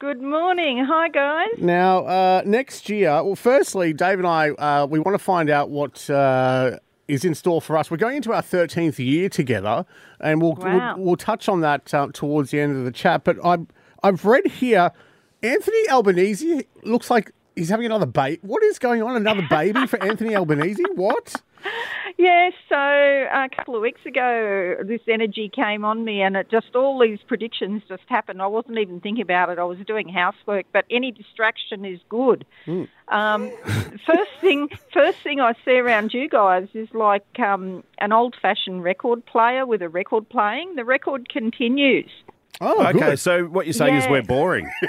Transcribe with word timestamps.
Good 0.00 0.22
morning. 0.22 0.82
Hi, 0.86 1.10
guys. 1.10 1.50
Now, 1.58 2.06
uh, 2.06 2.42
next 2.46 2.88
year, 2.88 3.22
well, 3.22 3.34
firstly, 3.36 3.92
Dave 3.92 4.16
and 4.18 4.26
I, 4.26 4.48
uh, 4.48 4.86
we 4.86 4.98
want 4.98 5.14
to 5.14 5.22
find 5.22 5.50
out 5.50 5.68
what 5.68 6.08
uh, 6.08 6.78
is 7.06 7.22
in 7.22 7.34
store 7.34 7.60
for 7.60 7.76
us. 7.76 7.90
We're 7.90 7.98
going 7.98 8.16
into 8.16 8.32
our 8.32 8.40
13th 8.40 8.98
year 8.98 9.28
together, 9.28 9.84
and 10.18 10.40
we'll, 10.40 10.54
Wow. 10.54 10.94
we'll, 10.96 11.04
we'll 11.04 11.16
touch 11.16 11.50
on 11.50 11.60
that 11.60 11.92
uh, 11.92 12.08
towards 12.14 12.50
the 12.50 12.60
end 12.60 12.78
of 12.78 12.84
the 12.86 12.92
chat. 12.92 13.24
But 13.24 13.44
I've, 13.44 13.66
I've 14.02 14.24
read 14.24 14.46
here 14.46 14.90
Anthony 15.42 15.86
Albanese 15.90 16.66
looks 16.82 17.10
like 17.10 17.32
he's 17.54 17.68
having 17.68 17.84
another 17.84 18.06
baby. 18.06 18.38
What 18.40 18.62
is 18.62 18.78
going 18.78 19.02
on? 19.02 19.16
Another 19.16 19.46
baby 19.50 19.86
for 19.86 20.02
Anthony 20.02 20.34
Albanese? 20.34 20.82
What? 20.94 21.42
Yeah, 22.18 22.50
so 22.68 22.76
a 22.76 23.48
couple 23.54 23.76
of 23.76 23.82
weeks 23.82 24.00
ago, 24.04 24.76
this 24.84 25.00
energy 25.08 25.48
came 25.48 25.84
on 25.84 26.04
me, 26.04 26.20
and 26.20 26.36
it 26.36 26.50
just 26.50 26.74
all 26.74 26.98
these 26.98 27.20
predictions 27.26 27.82
just 27.88 28.02
happened. 28.08 28.42
I 28.42 28.46
wasn't 28.46 28.78
even 28.78 29.00
thinking 29.00 29.22
about 29.22 29.48
it. 29.48 29.58
I 29.58 29.64
was 29.64 29.78
doing 29.86 30.08
housework, 30.08 30.66
but 30.72 30.84
any 30.90 31.12
distraction 31.12 31.84
is 31.84 32.00
good. 32.08 32.44
Um, 33.08 33.50
first 34.06 34.32
thing, 34.40 34.68
first 34.92 35.18
thing 35.22 35.40
I 35.40 35.54
see 35.64 35.78
around 35.78 36.12
you 36.12 36.28
guys 36.28 36.68
is 36.74 36.88
like 36.92 37.38
um, 37.38 37.84
an 37.98 38.12
old-fashioned 38.12 38.82
record 38.82 39.24
player 39.24 39.64
with 39.64 39.80
a 39.80 39.88
record 39.88 40.28
playing. 40.28 40.74
The 40.74 40.84
record 40.84 41.28
continues. 41.28 42.10
Oh, 42.62 42.86
Okay, 42.88 42.98
good. 42.98 43.18
so 43.18 43.44
what 43.44 43.64
you're 43.66 43.72
saying 43.72 43.94
is 43.96 44.06
we're 44.08 44.22
boring. 44.22 44.70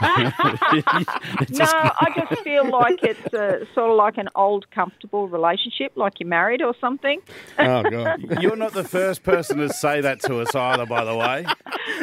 No, 0.00 1.64
I 1.64 2.24
just 2.28 2.42
feel 2.42 2.68
like 2.70 3.02
it's 3.02 3.32
a, 3.32 3.66
sort 3.74 3.90
of 3.90 3.96
like 3.96 4.18
an 4.18 4.28
old, 4.34 4.70
comfortable 4.70 5.28
relationship, 5.28 5.92
like 5.96 6.20
you're 6.20 6.28
married 6.28 6.60
or 6.62 6.74
something. 6.80 7.20
Oh, 7.58 7.82
God. 7.82 8.24
You're 8.42 8.56
not 8.56 8.72
the 8.72 8.84
first 8.84 9.22
person 9.22 9.58
to 9.58 9.68
say 9.72 10.00
that 10.02 10.20
to 10.22 10.40
us 10.40 10.54
either, 10.54 10.84
by 10.86 11.04
the 11.04 11.14
way. 11.16 11.46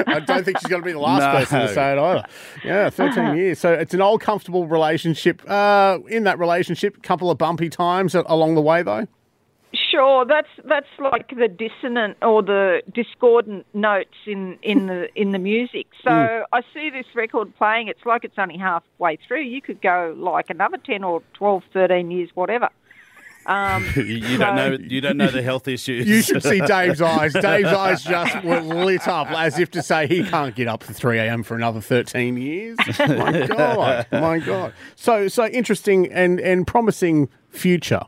I 0.07 0.19
don't 0.19 0.43
think 0.43 0.57
she's 0.59 0.67
going 0.69 0.81
to 0.81 0.85
be 0.85 0.93
the 0.93 0.99
last 0.99 1.21
No. 1.21 1.39
person 1.39 1.59
to 1.61 1.73
say 1.73 1.93
it 1.93 1.99
either. 1.99 2.23
Yeah, 2.63 2.89
13 2.89 3.35
years. 3.35 3.59
So 3.59 3.71
it's 3.73 3.93
an 3.93 4.01
old, 4.01 4.21
comfortable 4.21 4.67
relationship. 4.67 5.41
Uh, 5.47 5.99
in 6.07 6.23
that 6.23 6.39
relationship, 6.39 6.97
a 6.97 7.01
couple 7.01 7.29
of 7.29 7.37
bumpy 7.37 7.69
times 7.69 8.15
along 8.15 8.55
the 8.55 8.61
way, 8.61 8.81
though. 8.83 9.07
Sure, 9.93 10.25
that's 10.25 10.47
that's 10.65 10.87
like 10.97 11.29
the 11.29 11.47
dissonant 11.47 12.17
or 12.23 12.41
the 12.41 12.81
discordant 12.91 13.67
notes 13.75 14.15
in, 14.25 14.57
in 14.63 14.87
the 14.87 15.07
in 15.21 15.33
the 15.33 15.37
music. 15.37 15.85
So 16.03 16.45
I 16.51 16.61
see 16.73 16.89
this 16.89 17.05
record 17.13 17.55
playing. 17.57 17.89
It's 17.89 18.03
like 18.03 18.23
it's 18.23 18.39
only 18.39 18.57
halfway 18.57 19.17
through. 19.27 19.41
You 19.41 19.61
could 19.61 19.83
go 19.83 20.15
like 20.17 20.49
another 20.49 20.77
ten 20.77 21.03
or 21.03 21.21
12, 21.33 21.63
13 21.71 22.09
years, 22.09 22.29
whatever. 22.33 22.69
Um, 23.45 23.85
You 23.95 24.03
you 24.03 24.37
don't 24.39 24.55
know. 24.55 24.77
You 24.79 24.99
don't 24.99 25.17
know 25.17 25.29
the 25.29 25.43
health 25.43 25.67
issues. 25.67 26.07
You 26.13 26.23
should 26.23 26.41
see 26.41 26.59
Dave's 26.61 27.01
eyes. 27.01 27.33
Dave's 27.33 27.69
eyes 27.69 28.03
just 28.03 28.43
were 28.43 28.61
lit 28.61 29.07
up 29.07 29.29
as 29.29 29.59
if 29.59 29.69
to 29.71 29.83
say 29.83 30.07
he 30.07 30.23
can't 30.23 30.55
get 30.55 30.67
up 30.67 30.89
at 30.89 30.95
3 30.95 31.19
a.m. 31.19 31.43
for 31.43 31.55
another 31.55 31.81
13 31.81 32.37
years. 32.37 32.77
My 32.97 33.45
God. 33.45 34.07
My 34.11 34.39
God. 34.39 34.73
So, 34.95 35.27
so 35.27 35.45
interesting 35.45 36.11
and, 36.11 36.39
and 36.39 36.65
promising 36.65 37.29
future. 37.49 38.01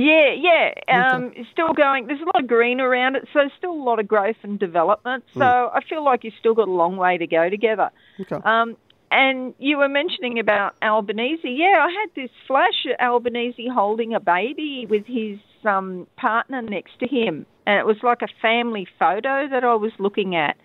Yeah, 0.00 0.72
yeah. 0.88 1.12
Um, 1.12 1.32
still 1.52 1.72
going. 1.72 2.06
There's 2.06 2.20
a 2.20 2.24
lot 2.24 2.40
of 2.40 2.46
green 2.46 2.80
around 2.80 3.16
it, 3.16 3.28
so 3.32 3.40
still 3.58 3.72
a 3.72 3.84
lot 3.84 3.98
of 3.98 4.08
growth 4.08 4.36
and 4.42 4.58
development. 4.58 5.24
So 5.34 5.44
I 5.44 5.80
feel 5.88 6.04
like 6.04 6.24
you've 6.24 6.34
still 6.38 6.54
got 6.54 6.68
a 6.68 6.72
long 6.72 6.96
way 6.96 7.18
to 7.18 7.26
go 7.26 7.50
together. 7.50 7.90
Okay. 8.20 8.36
Um, 8.44 8.76
and 9.10 9.54
you 9.58 9.78
were 9.78 9.88
mentioning 9.88 10.38
about 10.38 10.74
Albanese. 10.82 11.48
Yeah, 11.48 11.84
I 11.84 11.90
had 11.90 12.14
this 12.14 12.30
flash 12.46 12.86
of 12.86 12.96
Albanese 13.00 13.68
holding 13.68 14.14
a 14.14 14.20
baby 14.20 14.86
with 14.88 15.04
his 15.06 15.38
um, 15.64 16.06
partner 16.16 16.62
next 16.62 16.98
to 17.00 17.08
him. 17.08 17.44
And 17.66 17.78
it 17.78 17.86
was 17.86 17.96
like 18.02 18.22
a 18.22 18.28
family 18.40 18.86
photo 18.98 19.48
that 19.50 19.64
I 19.64 19.74
was 19.74 19.92
looking 19.98 20.36
at. 20.36 20.56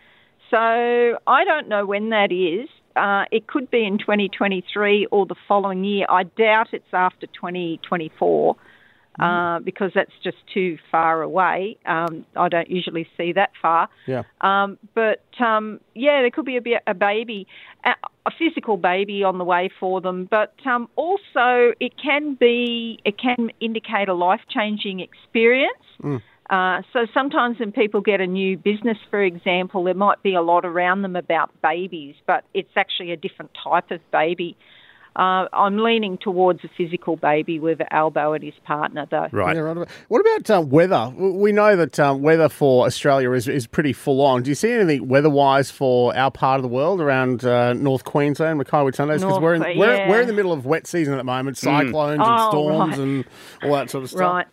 So 0.52 0.58
I 0.58 1.44
don't 1.44 1.67
know 1.67 1.86
when 1.86 2.09
that 2.09 2.31
is. 2.31 2.69
Uh, 2.95 3.25
it 3.31 3.47
could 3.47 3.69
be 3.72 3.83
in 3.83 3.97
2023 3.97 5.08
or 5.11 5.25
the 5.25 5.36
following 5.47 5.83
year. 5.83 6.06
I 6.08 6.23
doubt 6.23 6.67
it's 6.72 6.94
after 6.94 7.25
2024 7.28 8.56
uh, 9.20 9.60
because 9.60 9.92
that's 9.96 10.12
just 10.24 10.38
too 10.53 10.78
far 10.92 11.22
away. 11.22 11.78
Um, 11.86 12.26
I 12.36 12.50
don't 12.50 12.70
usually 12.70 13.08
see 13.18 13.34
that 13.34 13.52
far. 13.62 13.90
Yeah. 14.08 14.24
Um, 14.42 14.78
but 14.94 15.24
um, 15.40 15.80
yeah, 15.94 16.22
there 16.22 16.31
could 16.31 16.46
be 16.46 16.58
a, 16.58 16.81
a 16.88 16.94
baby, 16.94 17.48
a, 17.84 17.92
a 18.25 18.31
physical 18.38 18.78
baby 18.78 19.24
on 19.24 19.38
the 19.38 19.46
way 19.46 19.70
for 19.80 20.02
them. 20.02 20.28
But 20.30 20.54
um, 20.66 20.90
also, 20.96 21.74
it 21.80 21.94
can 22.02 22.36
be, 22.36 23.00
it 23.06 23.18
can 23.18 23.52
indicate 23.59 24.09
a 24.09 24.14
life 24.14 24.42
changing 24.50 25.00
experience. 25.00 25.78
Uh, 26.50 26.81
so 26.94 27.08
sometimes 27.14 27.59
when 27.59 27.72
people 27.72 28.02
get 28.02 28.22
a 28.22 28.28
new 28.28 28.58
business, 28.58 28.98
for 29.09 29.24
example, 29.24 29.84
there 29.84 29.96
might 29.96 30.22
be 30.22 30.36
a 30.36 30.42
lot 30.42 30.64
around 30.64 31.02
them 31.02 31.16
about 31.16 31.50
babies, 31.62 32.16
but 32.28 32.44
it's 32.54 32.70
actually 32.75 33.12
a 33.12 33.18
different 33.18 33.52
type 33.64 33.90
of 33.90 34.00
baby. 34.12 34.56
Uh, 35.16 35.48
I'm 35.53 35.78
leaning 35.78 36.18
towards 36.18 36.64
a 36.64 36.70
physical 36.78 37.16
baby 37.16 37.59
with 37.59 37.80
Albo 37.92 38.34
and 38.34 38.44
his 38.44 38.53
partner, 38.66 39.08
though. 39.09 39.28
right. 39.31 39.56
Yeah, 39.56 39.62
right 39.62 39.88
What 40.09 40.20
about 40.20 40.50
um, 40.50 40.70
weather? 40.70 41.14
We 41.18 41.52
know 41.53 41.76
that 41.78 41.98
um, 42.00 42.22
weather 42.22 42.50
for 42.50 42.86
Australia 42.86 43.31
is, 43.31 43.48
is 43.48 43.66
pretty 43.66 43.94
full 43.94 44.22
on. 44.22 44.44
Do 44.44 44.52
you 44.52 44.56
see 44.56 44.72
anything 44.74 45.08
weather 45.08 45.30
wise 45.30 45.72
for 45.72 46.16
our 46.18 46.31
part 46.31 46.58
of 46.59 46.64
the 46.64 46.68
world 46.70 47.00
around 47.00 47.46
uh, 47.46 47.74
North 47.74 48.04
Queensland, 48.04 48.58
Mackay 48.58 48.78
Whitsundays? 48.78 49.20
Because 49.22 49.40
we're 49.40 49.56
in, 49.56 49.64
Que- 49.64 49.78
we're, 49.78 50.09
we're 50.09 50.22
in 50.22 50.28
the 50.28 50.34
middle 50.34 50.52
of 50.52 50.66
wet 50.66 50.86
season 50.86 51.14
at 51.14 51.18
the 51.18 51.24
moment, 51.24 51.58
cyclones 51.58 52.20
and 52.20 52.22
Oh, 52.28 52.50
storms 52.50 52.90
right. 52.92 53.00
and 53.00 53.25
all 53.64 53.74
that 53.74 53.90
sort 53.90 54.04
of 54.04 54.09
stuff. 54.09 54.20
Right. 54.22 54.48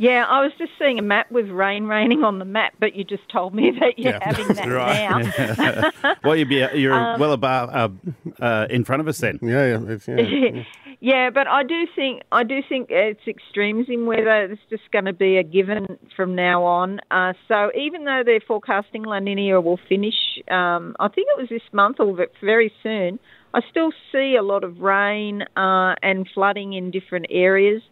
Yeah, 0.00 0.24
I 0.26 0.40
was 0.40 0.52
just 0.56 0.72
seeing 0.78 0.98
a 0.98 1.02
map 1.02 1.30
with 1.30 1.50
rain 1.50 1.84
raining 1.84 2.24
on 2.24 2.38
the 2.38 2.46
map, 2.46 2.72
but 2.80 2.96
you 2.96 3.04
just 3.04 3.28
told 3.28 3.54
me 3.54 3.70
that 3.80 3.98
you're 3.98 4.12
Yeah. 4.12 4.18
having 4.22 4.48
that 4.54 4.66
Right. 4.80 5.92
now. 6.00 6.14
well, 6.24 6.34
you'd 6.36 6.48
be 6.48 6.64
you're 6.74 6.94
Um, 6.94 7.20
well 7.20 7.32
above 7.32 7.68
uh, 7.68 8.42
uh, 8.42 8.66
in 8.70 8.82
front 8.84 9.00
of 9.02 9.08
us 9.08 9.18
then. 9.18 9.38
Yeah, 9.42 9.66
yeah. 9.78 9.92
It's, 9.92 10.08
yeah. 10.08 10.62
yeah, 11.00 11.28
but 11.28 11.46
I 11.46 11.64
do 11.64 11.86
think 11.94 12.22
I 12.32 12.44
do 12.44 12.62
think 12.66 12.86
it's 12.90 13.20
extremes 13.28 13.90
in 13.90 14.06
weather. 14.06 14.44
It's 14.50 14.62
just 14.70 14.90
going 14.90 15.04
to 15.04 15.12
be 15.12 15.36
a 15.36 15.42
given 15.42 15.98
from 16.16 16.34
now 16.34 16.64
on. 16.64 17.00
Uh, 17.10 17.34
so 17.46 17.70
even 17.78 18.06
though 18.06 18.22
they're 18.24 18.40
forecasting 18.40 19.02
La 19.02 19.18
Nina 19.18 19.60
will 19.60 19.80
finish, 19.86 20.40
um, 20.50 20.96
I 20.98 21.08
think 21.08 21.28
it 21.36 21.38
was 21.38 21.50
this 21.50 21.68
month 21.74 21.96
or 22.00 22.26
very 22.40 22.72
soon. 22.82 23.18
I 23.52 23.60
still 23.68 23.92
see 24.12 24.34
a 24.36 24.42
lot 24.42 24.64
of 24.64 24.78
rain 24.80 25.42
uh, 25.58 25.94
and 26.02 26.26
flooding 26.32 26.72
in 26.72 26.90
different 26.90 27.26
areas. 27.28 27.82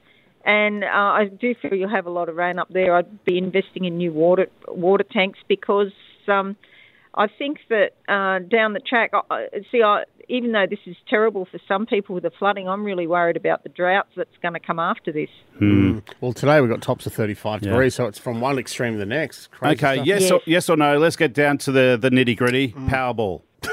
And 0.45 0.85
uh, 0.85 0.89
I 0.89 1.27
do 1.27 1.55
feel 1.55 1.75
you'll 1.75 1.89
have 1.91 2.07
a 2.07 2.11
lot 2.11 2.29
of 2.29 2.37
rain 2.37 2.59
up 2.59 2.69
there. 2.71 2.95
I'd 2.97 3.25
be 3.25 3.37
investing 3.39 3.85
in 3.85 3.99
new 3.99 4.13
water 4.13 4.49
water 4.69 5.05
tanks 5.05 5.39
because 5.49 5.93
um, 6.27 6.57
I 7.15 7.27
think 7.27 7.59
that 7.69 7.93
uh, 8.09 8.39
down 8.49 8.73
the 8.73 8.81
track, 8.81 9.11
I- 9.13 9.23
I 9.31 9.49
see, 9.71 9.83
I, 9.83 10.05
even 10.31 10.53
though 10.53 10.67
this 10.69 10.79
is 10.87 10.97
terrible 11.09 11.47
for 11.47 11.59
some 11.67 11.87
people 11.87 12.15
with 12.15 12.23
the 12.25 12.31
flooding, 12.31 12.69
I'm 12.69 12.85
really 12.85 13.07
worried 13.07 13.37
about 13.37 13.63
the 13.63 13.71
droughts 13.71 14.11
that's 14.17 14.37
going 14.43 14.53
to 14.55 14.61
come 14.61 14.79
after 14.79 15.11
this. 15.11 15.31
Well, 16.21 16.33
today 16.35 16.61
we've 16.61 16.71
got 16.71 16.83
tops 16.83 17.07
of 17.07 17.13
35 17.15 17.63
degrees, 17.63 17.95
so 17.95 18.07
it's 18.07 18.19
from 18.19 18.41
one 18.41 18.59
extreme 18.59 18.93
to 18.93 18.99
the 18.99 19.07
next. 19.07 19.49
Crazy 19.51 19.73
Okay, 19.85 19.95
stuff. 19.97 20.07
yes, 20.07 20.21
Yes. 20.23 20.31
Or, 20.31 20.41
yes 20.47 20.71
or 20.71 20.77
no? 20.77 20.99
Let's 20.99 21.17
get 21.17 21.33
down 21.35 21.59
to 21.59 21.73
the, 21.73 21.99
the 22.01 22.11
nitty 22.11 22.37
gritty. 22.37 22.73
Mm. 22.73 22.89
Powerball. 22.89 23.43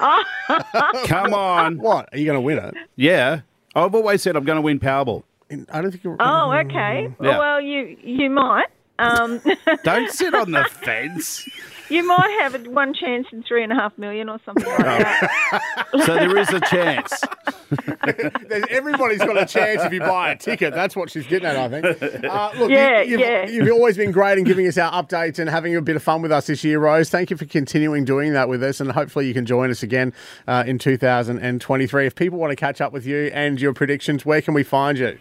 Come 1.06 1.34
on. 1.34 1.78
What? 1.78 2.08
Are 2.12 2.18
you 2.18 2.24
going 2.24 2.36
to 2.36 2.40
win 2.40 2.58
it? 2.58 2.74
Yeah. 2.96 3.40
I've 3.74 3.94
always 3.94 4.22
said 4.22 4.36
I'm 4.36 4.44
going 4.44 4.56
to 4.56 4.62
win 4.62 4.80
Powerball. 4.80 5.22
I 5.50 5.80
don't 5.82 5.90
think 5.90 6.04
you're. 6.04 6.16
Oh, 6.20 6.52
okay. 6.52 7.12
Yeah. 7.20 7.38
Well, 7.38 7.60
you 7.60 7.96
you 8.02 8.30
might. 8.30 8.66
Um, 8.98 9.40
Don't 9.82 10.10
sit 10.12 10.34
on 10.34 10.50
the 10.50 10.64
fence. 10.64 11.48
you 11.88 12.06
might 12.06 12.38
have 12.42 12.66
one 12.66 12.92
chance 12.92 13.26
in 13.32 13.42
three 13.42 13.62
and 13.62 13.72
a 13.72 13.74
half 13.74 13.96
million 13.96 14.28
or 14.28 14.38
something 14.44 14.66
like 14.66 14.78
that. 14.78 15.62
So 16.04 16.14
there 16.14 16.36
is 16.36 16.50
a 16.50 16.60
chance. 16.60 17.22
Everybody's 18.70 19.18
got 19.18 19.40
a 19.40 19.46
chance 19.46 19.82
if 19.82 19.92
you 19.92 20.00
buy 20.00 20.32
a 20.32 20.36
ticket. 20.36 20.74
That's 20.74 20.96
what 20.96 21.10
she's 21.10 21.26
getting 21.26 21.46
at, 21.46 21.56
I 21.56 21.68
think. 21.68 22.24
Uh, 22.24 22.52
look, 22.58 22.70
Yeah, 22.70 23.02
you, 23.02 23.18
have 23.18 23.20
yeah. 23.20 23.48
you've 23.48 23.70
always 23.70 23.96
been 23.96 24.12
great 24.12 24.38
in 24.38 24.44
giving 24.44 24.66
us 24.66 24.76
our 24.78 24.90
updates 24.92 25.38
and 25.38 25.48
having 25.48 25.76
a 25.76 25.82
bit 25.82 25.96
of 25.96 26.02
fun 26.02 26.22
with 26.22 26.32
us 26.32 26.46
this 26.46 26.64
year, 26.64 26.78
Rose. 26.78 27.10
Thank 27.10 27.30
you 27.30 27.36
for 27.36 27.44
continuing 27.44 28.04
doing 28.04 28.32
that 28.32 28.48
with 28.48 28.62
us, 28.62 28.80
and 28.80 28.90
hopefully 28.92 29.26
you 29.26 29.34
can 29.34 29.46
join 29.46 29.70
us 29.70 29.82
again 29.82 30.12
uh, 30.46 30.64
in 30.66 30.78
2023. 30.78 32.06
If 32.06 32.14
people 32.14 32.38
want 32.38 32.50
to 32.50 32.56
catch 32.56 32.80
up 32.80 32.92
with 32.92 33.06
you 33.06 33.30
and 33.32 33.60
your 33.60 33.72
predictions, 33.72 34.24
where 34.24 34.42
can 34.42 34.54
we 34.54 34.62
find 34.62 34.98
you? 34.98 35.18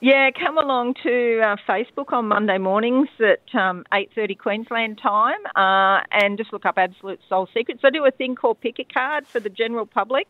Yeah, 0.00 0.30
come 0.30 0.58
along 0.58 0.94
to 1.02 1.40
uh, 1.40 1.56
Facebook 1.68 2.12
on 2.12 2.28
Monday 2.28 2.58
mornings 2.58 3.08
at 3.18 3.42
um, 3.60 3.84
8.30 3.92 4.38
Queensland 4.38 5.00
time 5.02 5.40
uh, 5.56 6.04
and 6.12 6.38
just 6.38 6.52
look 6.52 6.64
up 6.64 6.78
Absolute 6.78 7.18
Soul 7.28 7.48
Secrets. 7.52 7.80
I 7.82 7.90
do 7.90 8.06
a 8.06 8.12
thing 8.12 8.36
called 8.36 8.60
Pick 8.60 8.78
a 8.78 8.84
Card 8.84 9.26
for 9.26 9.40
the 9.40 9.50
general 9.50 9.86
public 9.86 10.28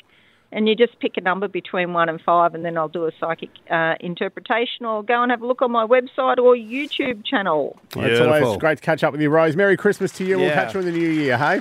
and 0.52 0.68
you 0.68 0.74
just 0.74 0.98
pick 1.00 1.16
a 1.16 1.20
number 1.20 1.48
between 1.48 1.92
1 1.92 2.08
and 2.08 2.20
5 2.20 2.54
and 2.54 2.64
then 2.64 2.78
I'll 2.78 2.88
do 2.88 3.06
a 3.06 3.12
psychic 3.20 3.50
uh, 3.70 3.94
interpretation 4.00 4.86
or 4.86 5.02
go 5.02 5.22
and 5.22 5.30
have 5.30 5.42
a 5.42 5.46
look 5.46 5.62
on 5.62 5.70
my 5.70 5.86
website 5.86 6.38
or 6.38 6.54
YouTube 6.54 7.24
channel. 7.24 7.78
It's 7.96 8.20
always 8.20 8.56
great 8.58 8.78
to 8.78 8.84
catch 8.84 9.04
up 9.04 9.12
with 9.12 9.20
you, 9.20 9.30
Rose. 9.30 9.56
Merry 9.56 9.76
Christmas 9.76 10.12
to 10.12 10.24
you. 10.24 10.38
We'll 10.38 10.50
catch 10.52 10.74
you 10.74 10.80
in 10.80 10.86
the 10.86 10.92
new 10.92 11.08
year, 11.10 11.36
hey? 11.38 11.60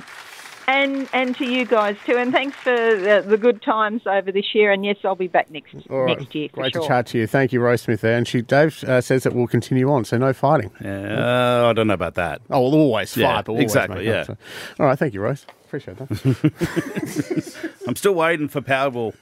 And 0.70 1.08
and 1.14 1.34
to 1.38 1.46
you 1.46 1.64
guys 1.64 1.96
too, 2.04 2.18
and 2.18 2.30
thanks 2.30 2.54
for 2.58 2.70
the, 2.76 3.24
the 3.26 3.38
good 3.38 3.62
times 3.62 4.02
over 4.06 4.30
this 4.30 4.54
year. 4.54 4.70
And 4.70 4.84
yes, 4.84 4.98
I'll 5.02 5.14
be 5.14 5.26
back 5.26 5.50
next 5.50 5.74
All 5.88 6.02
right. 6.02 6.18
next 6.18 6.34
year. 6.34 6.50
For 6.50 6.56
Great 6.56 6.74
sure. 6.74 6.82
to 6.82 6.88
chat 6.88 7.06
to 7.06 7.16
you. 7.18 7.26
Thank 7.26 7.54
you, 7.54 7.60
Rose 7.62 7.80
Smith. 7.80 8.02
There, 8.02 8.14
and 8.18 8.28
she 8.28 8.42
Dave 8.42 8.84
uh, 8.84 9.00
says 9.00 9.22
that 9.22 9.32
we'll 9.32 9.46
continue 9.46 9.90
on, 9.90 10.04
so 10.04 10.18
no 10.18 10.34
fighting. 10.34 10.70
Yeah, 10.84 11.64
uh, 11.64 11.70
I 11.70 11.72
don't 11.72 11.86
know 11.86 11.94
about 11.94 12.16
that. 12.16 12.42
Oh, 12.50 12.60
we'll 12.68 12.74
always 12.74 13.14
fight, 13.14 13.20
Yeah, 13.22 13.36
but 13.40 13.52
we'll 13.52 13.60
always 13.60 13.64
exactly, 13.64 14.04
make 14.04 14.08
up, 14.08 14.14
yeah. 14.14 14.22
so- 14.24 14.36
All 14.78 14.84
right, 14.84 14.98
thank 14.98 15.14
you, 15.14 15.22
Rose. 15.22 15.46
Appreciate 15.64 15.96
that. 15.96 17.64
I'm 17.88 17.96
still 17.96 18.14
waiting 18.14 18.48
for 18.48 18.60
Powerball. 18.60 19.14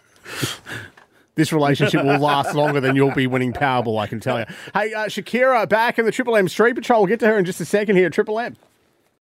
this 1.37 1.53
relationship 1.53 2.03
will 2.03 2.19
last 2.19 2.53
longer 2.53 2.81
than 2.81 2.97
you'll 2.97 3.15
be 3.15 3.29
winning 3.29 3.53
Powerball, 3.53 4.01
I 4.01 4.09
can 4.09 4.19
tell 4.19 4.41
you. 4.41 4.47
Hey, 4.75 4.93
uh, 4.93 5.07
Shakira 5.07 5.69
back 5.69 6.01
in 6.01 6.05
the 6.05 6.11
Triple 6.11 6.37
M 6.37 6.49
Street 6.49 6.75
Patrol. 6.75 7.03
We'll 7.03 7.09
get 7.09 7.21
to 7.21 7.29
her 7.29 7.39
in 7.39 7.45
just 7.45 7.61
a 7.61 7.65
second 7.65 7.95
here 7.95 8.11
Triple 8.11 8.41
M. 8.41 8.57